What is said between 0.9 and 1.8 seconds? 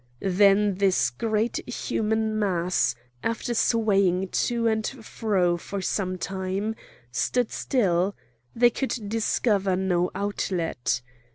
great